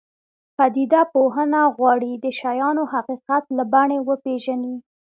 پدیده 0.57 1.01
پوهنه 1.13 1.61
غواړي 1.77 2.11
د 2.15 2.25
شیانو 2.39 2.83
حقیقت 2.93 3.43
له 3.57 3.63
بڼې 3.73 3.99
وپېژني. 4.07 4.75